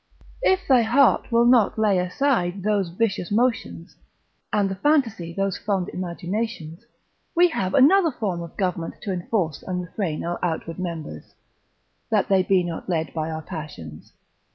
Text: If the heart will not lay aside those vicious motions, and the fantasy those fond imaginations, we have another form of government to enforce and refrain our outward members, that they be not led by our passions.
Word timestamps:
If 0.41 0.67
the 0.67 0.83
heart 0.83 1.31
will 1.31 1.45
not 1.45 1.77
lay 1.77 1.99
aside 1.99 2.63
those 2.63 2.89
vicious 2.89 3.29
motions, 3.31 3.95
and 4.51 4.67
the 4.67 4.73
fantasy 4.73 5.31
those 5.31 5.59
fond 5.59 5.89
imaginations, 5.89 6.87
we 7.35 7.49
have 7.49 7.75
another 7.75 8.09
form 8.09 8.41
of 8.41 8.57
government 8.57 8.95
to 9.03 9.13
enforce 9.13 9.61
and 9.61 9.79
refrain 9.79 10.23
our 10.25 10.39
outward 10.41 10.79
members, 10.79 11.35
that 12.09 12.29
they 12.29 12.41
be 12.41 12.63
not 12.63 12.89
led 12.89 13.13
by 13.13 13.29
our 13.29 13.43
passions. 13.43 14.11